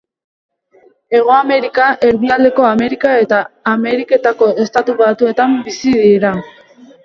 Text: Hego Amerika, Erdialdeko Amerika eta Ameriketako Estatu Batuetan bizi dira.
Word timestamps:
Hego 1.15 1.33
Amerika, 1.35 1.89
Erdialdeko 2.07 2.65
Amerika 2.71 3.13
eta 3.27 3.43
Ameriketako 3.75 4.51
Estatu 4.67 4.99
Batuetan 5.07 5.59
bizi 5.71 5.97
dira. 6.05 6.37